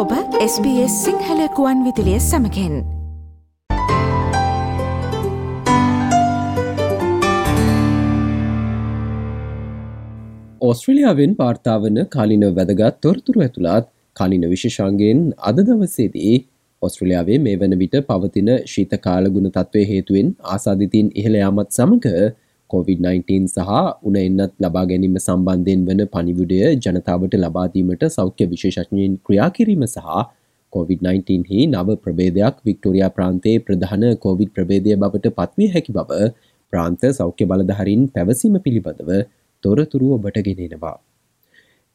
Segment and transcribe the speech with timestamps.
[0.00, 2.74] ඔබ SBS සිංහලකුවන් විදිලිය සමකෙන්
[10.60, 16.34] ඔස්ට්‍රලියාවෙන් පාර්තාාවන කාලින වැදගත් තොරතුරු ඇතුළත් කාලින විශෂංගෙන් අද දවසේදී
[16.82, 22.08] ඔස්ට්‍රලියාවේ මේ වන විට පවතින ශීත කාලගුණ තත්ත්වය හේතුවෙන් ආසාධිතින් ඉහළයාමත් සමඟ
[22.72, 23.70] COVID-19 සහ
[24.08, 30.06] උන එන්නත් ලබා ගැනීම සම්බන්ධයෙන් වන පනිවිඩය ජනතාවට ලබාදීමට සෞඛ්‍ය විශේෂඥයෙන් ක්‍රියා කිරීම සහ
[30.72, 36.30] COVID-19 හි නව ප්‍රබේදයක් වික්ටෝරයා ප්‍රාන්තයේ ප්‍රධාන COVID ප්‍රබේදය බවට පත්විය හැකි බව
[36.72, 39.10] ප්‍රාන්ත සෞඛ්‍ය බලධහරින් පැවසීම පිළිබඳව
[39.64, 40.96] තොරතුරු ඔබට ගෙනෙනවා.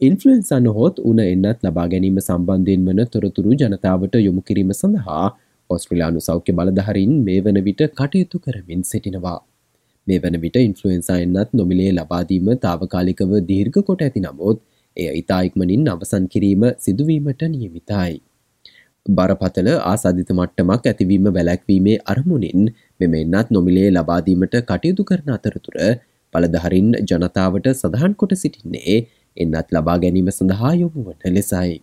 [0.00, 5.24] ඉන්ෆලන්සන්න හොත් උන එන්නත් ලබා ගැනීම සම්බන්ධයෙන් වන තොරතුරු ජනතාවට යොමු කිරීම සඳහා
[5.70, 9.40] ඔස්ට්‍රලයානු සෞඛ්‍ය බලධහරින් මේ වන විට කටයුතු කරමින් සිටිනවා.
[10.06, 14.58] මේ වන විට ඉන්ෆලුවෙන්සා එන්නත් නොමිලේ ලබාදීම තාවකාලිකව දීර්ඝ කොට ඇති නමුත්
[14.96, 18.12] එය ඉතායික්මනින් අවසන් කිරීම සිදුවීමට නියමිතයි.
[19.06, 22.68] බරපතල ආසාධිත මට්ටමක් ඇතිවීම වැලැක්වීමේ අරමුණින්
[23.00, 25.76] මෙම එන්නත් නොමිලේ ලබාදීමට කටයුතු කරන අතරතුර
[26.34, 28.96] පලදහරින් ජනතාවට සඳහන් කොට සිටින්නේ
[29.36, 31.74] එන්නත් ලබා ගැනීම සඳහා යොමුවන ලෙසයි.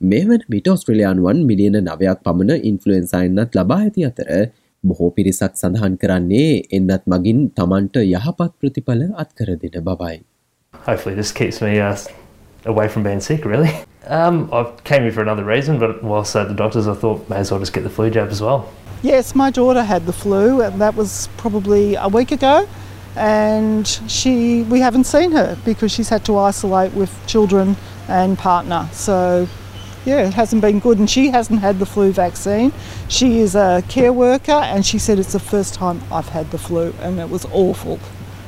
[0.00, 4.30] මේ වන විට ඔස්ට්‍රලයානුවන් මිලියන නවයක් පමණ ඉන්ෆලුවෙන්සා එන්නත් ලබා ඇති අතර
[4.83, 6.45] බොහෝ පිරිසක් සඳහන් කරන්නේ
[6.77, 10.17] එන්නත් මගින් තමන්ට යහපත් ප්‍රතිඵල අත්කර දෙන බවයි.
[10.87, 11.97] Hopefully this keeps me uh,
[12.65, 13.71] away from being sick, really.
[14.07, 17.37] Um, I came here for another reason, but whilst at the doctors, I thought may
[17.37, 18.69] as well just get the flu jab as well.
[19.01, 22.67] Yes, my daughter had the flu, and that was probably a week ago.
[23.15, 27.77] And she, we haven't seen her because she's had to isolate with children
[28.09, 28.87] and partner.
[28.91, 29.47] So
[30.05, 30.99] yeah, it hasn't been good.
[30.99, 32.71] And she hasn't had the flu vaccine.
[33.07, 36.57] She is a care worker, and she said it's the first time I've had the
[36.57, 37.99] flu, and it was awful.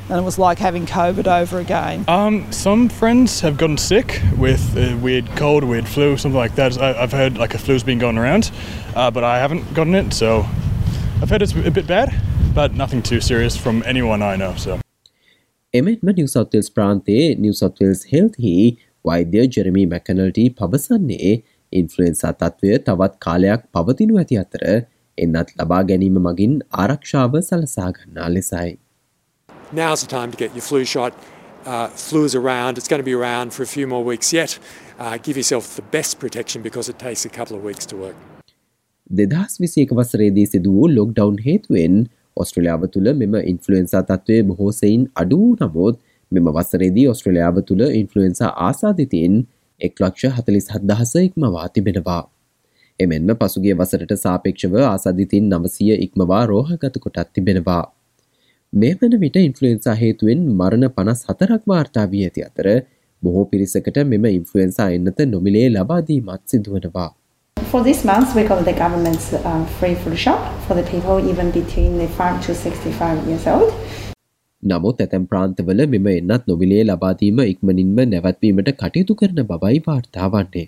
[0.10, 2.06] And it was like having COVID over again.
[2.08, 6.78] Um, some friends have gotten sick with a weird cold, weird flu, something like that.
[6.78, 8.52] I, have heard like a flu's been going around,
[8.96, 10.46] uh, but I haven't gotten it, so
[11.22, 12.16] I've heard it's a bit bad,
[12.54, 14.56] but nothing too serious from anyone I know.
[14.56, 14.80] So.
[15.74, 18.54] එමෙන්ම නිව සවල්ස් ප්‍රාන්තයේ නිව සවල්ස් හෙල්හි
[19.05, 21.33] වෛද්‍ය ජෙරමි මැකනල්ටි පවසන්නේ
[21.73, 24.65] ඉන්ෆලුවෙන්සා තත්ත්වය තවත් කාලයක් පවතිනු ඇති අතර
[25.19, 28.71] එන්නත් ලබා ගැනීම මගින් ආරක්ෂාව සලසාගන්නා ලෙසයි.
[29.73, 31.13] Now's the time to get your flu shot.
[31.65, 34.59] Uh, flu is around, it's going to be around for a few more weeks yet.
[34.99, 38.17] Uh, give yourself the best protection because it takes a couple of weeks to work.
[39.11, 41.97] දෙදහස් විසියක වසරේදී සිදු වූ lockdown හේතුවෙන්
[42.37, 46.01] ඔස්ට්‍රලියාව තුළ මෙම ඉන්ෆලුවෙන්සා තත්ත්වය බොහෝසයින් අඩුවූ නමුත්
[46.35, 49.35] මෙම වසරේදී ඔස්ට්‍රලියාව තුළ ඉන්ෆලුවෙන්සා ආසාධිතයෙන්
[49.81, 52.23] එක් ලක්ෂ හතලිස් හදහස ඉක්මවා තිබෙනවා.
[52.99, 57.85] එමෙන්ම පසුගේ වසරට සාපේක්ෂව ආසාධිතින් නවසිය ඉක්මවා රෝහගත කොටත් තිබෙනවා.
[58.73, 62.69] මේ වන විට ඉන්ෆලුවෙන්සා හේතුවෙන් මරණ පනස් හතරක් වාර්තා වී ඇති අතර
[63.23, 67.11] බොහෝ පිරිසකට මෙම ඉන්ෆලුවෙන්සා එන්නත නොමිලේ ලබාදීමත් සිදුවනවා.
[67.57, 71.51] For this month, we got the government's uh, free flu shot for the people even
[71.53, 73.73] between the 5 to 65 years old.
[74.63, 80.67] නමුත් ඇතැම් ප්‍රාන්තවල මෙම එන්නත් නොමිලේ ලබාදීම ඉක්මනින්ම නැවත්වීමට කටයුතු කරන බවයි වාර්තාවන්නේ.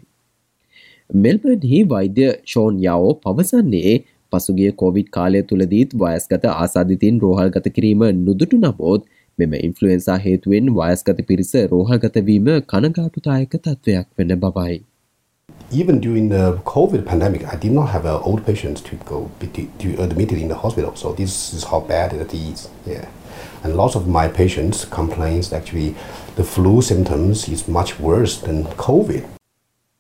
[1.10, 3.94] මෙල්බර්න්හි වෛද්‍ය ෂෝන් යවෝ පවසන්නේ
[4.32, 9.06] පසුගේ කොවිඩ් කාලය තුළදීත් වයස්ගත ආසාධිතින් රෝහල්ගත කිරීම නුදුටු නබෝත්
[9.38, 14.76] මෙම ඉන්ෆලුවෙන්සා හේතුවෙන් වයස්ගත පිරිස රෝහල්ගතවීම කනගාටුතායක තත්ත්වයක් වෙන බවයි.
[15.72, 19.49] Even during the COVID pandemic, I did not have uh, old patients to go be
[19.82, 20.94] to admitted in the hospital.
[20.94, 22.69] So this is how bad it is.
[22.87, 23.06] Yeah.
[23.62, 25.89] And lots of my patients complains actually
[26.37, 29.22] the flu symptoms is much worse than COVID.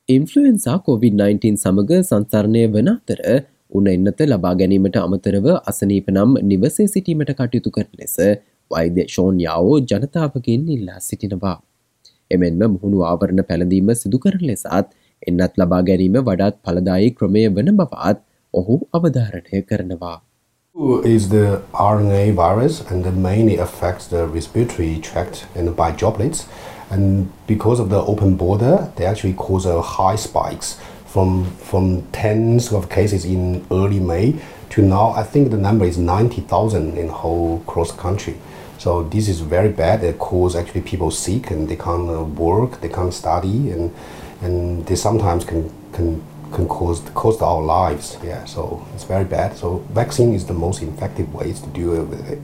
[0.08, 3.20] ඉන්ෆලුවෙන්සා COVID-19 සමඟ සංසරණය වන අතර
[3.72, 8.16] උන එන්නත ලබා ගැනීමට අමතරව අසනීප නම් නිවසේ සිටීමට කටයුතු කරන ලෙස
[8.70, 11.56] වෛද්‍ය ෂෝන් යාවෝ ජනතාවකින් ඉල්ලා සිටිනවා.
[12.30, 14.92] එමෙන්ම මුහුණු ආවරණ පැළඳීම සිදු කරන ලෙසත්
[15.22, 18.18] එන්නත් ලබා ගැනීම වඩාත් පලදායි ක්‍රමය වන බවත්
[18.54, 20.16] ඔහු අවධාරණය කරනවා.
[20.76, 26.48] Is the RNA virus and mainly affects the respiratory tract and by droplets.
[26.90, 32.72] And because of the open border, they actually cause a high spikes from from tens
[32.72, 34.34] of cases in early May
[34.70, 35.10] to now.
[35.12, 38.36] I think the number is ninety thousand in whole cross country.
[38.78, 40.02] So this is very bad.
[40.02, 43.94] It causes actually people sick and they can't uh, work, they can't study, and
[44.42, 46.20] and they sometimes can can
[46.56, 48.08] can cause cost our lives.
[48.22, 48.64] Yeah, so
[48.94, 49.56] it's very bad.
[49.56, 52.42] So vaccine is the most effective ways to deal with it.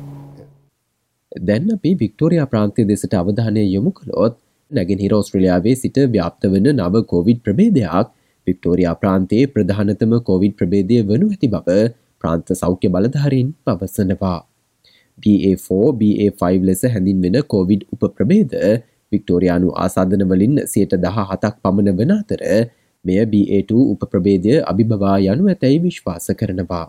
[1.33, 4.37] දැන් අපි Victoria ප්‍රාන්තය දෙසට අවධානය යොමු කළොත්
[4.71, 8.12] නැගෙනහිර ඔස්ට්‍රලියාවේ සිට ව්‍යාප්ත වන නව කෝවිඩ් ප්‍රබේදයක්
[8.47, 11.81] වික්ටෝරයා ප්‍රාන්තයේ ප්‍රධානතම කෝවිඩ් ප්‍රබේදය වනු ඇති බව
[12.23, 14.39] ප්‍රාන්ත සෞඛ්‍ය බලධහරින් පවසනවා.
[15.19, 18.53] BA4 BA5 ලෙස හැඳින් වෙන කෝවිඩ් උප ප්‍රබේද
[19.13, 22.43] වික්ටෝරයානු ආසාධනවලින් සයට දහ හතක් පමණ වන අතර
[23.05, 26.87] මෙය BA2 උපප්‍රබේදය අභිභවා යනු ඇතැයි විශ්වාස කරනවා.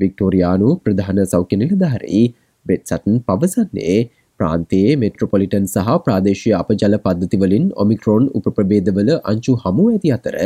[0.00, 2.24] වික්ටෝරයානු ප්‍රධාන සෞඛ්‍ය නිලධහරී
[2.66, 3.98] බ්‍රෙට් සටන් පවසන්නේ
[4.40, 10.36] ප්‍රාන්තයේ මෙට්‍රොපොලිටන් සහ ප්‍රාදේශය අපජල පද්ධතිවලින් ඔමික්‍රෝන් උපප්‍රබේදවල අංචු හමු ඇති අතර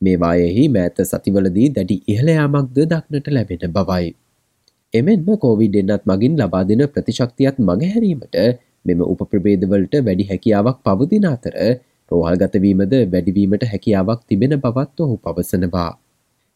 [0.00, 4.06] මේවායෙහි මෑත සතිවලදී දැඩි ඉහළයාමක්ද දක්නට ලැබෙන බවයි.
[4.94, 8.36] එමෙන්ම කෝවිඩ් එන්නත් මගින් ලබා දෙන ප්‍රතිශක්තියත් මගහැරීමට
[8.86, 11.56] මෙම උපප්‍රබේදවලට වැඩි හැකියාවක් පවතින අතර
[12.14, 15.90] රෝහල්ගතවීමද වැඩිවීමට හැකියාවක් තිබෙන බවත් ඔහු පවසනවා.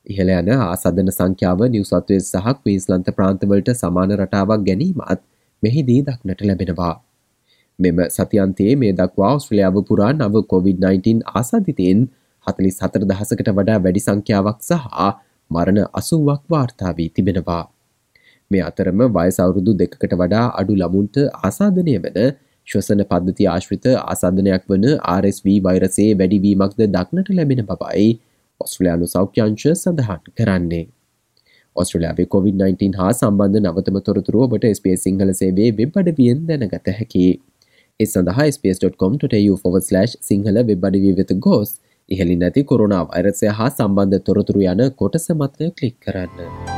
[0.06, 5.22] ඉහළ යන ආසදන සංඛ්‍යාව නිවසත්වය සහ වීස්ලන්ත ප්‍රාන්තවලට සමාන රටාවක් ගැනීමත්
[5.62, 6.94] මෙහිදී දක්නට ලැබෙනවා.
[7.78, 12.00] මෙම සතියන්තයේ මේ දක්වා ඔස්ට්‍රලියාව පුරා නව COොVID-19 ආසාධිතයෙන්
[12.46, 14.84] හතලිස් හතර දහසකට වඩා වැඩි සංඛ්‍යාවක් සහ
[15.50, 17.64] මරණ අසුවක් වාර්තාාවී තිබෙනවා.
[18.50, 22.18] මේ අතරම වයසවුරුදු දෙකට වඩා අඩු ළමුන්ට ආසාධනය වන
[22.68, 28.06] ශ්වසන පද්ධති ආශ්‍රිත ආසාධනයක් වන RSV වෛරසේ වැඩිවීමක්ද දක්නට ලැබෙන බවයි
[28.60, 30.84] ඔස්ට්‍රලයානු සෞඛ්‍යංශ සඳහන් කරන්නේ.
[31.76, 37.26] ඔස්ට්‍රලයාාවේ COොVID-19 හා සම්බන්ධ නවතම තොරතුරුව ඔබට ස්පේ සිංහල සේවේ වෙබ් අඩවියෙන් දැනගත හැකි.
[38.00, 39.28] ඒ සඳහා ස්පස්.com.tu/
[40.30, 41.76] සිංහල වෙබ් අඩවී වෙත ගෝස්
[42.08, 46.77] ඉහලි නැති කොරුණා වෛරසය හා සම්බන්ධ තොරතුරු යන කොටස මත්ය කලික් කරන්න.